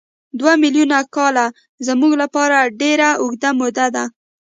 [0.39, 1.45] دوه میلیونه کاله
[1.87, 4.05] زموږ لپاره ډېره اوږده موده ده.